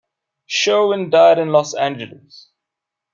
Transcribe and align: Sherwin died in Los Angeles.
Sherwin 0.47 1.11
died 1.11 1.37
in 1.37 1.49
Los 1.51 1.75
Angeles. 1.75 2.49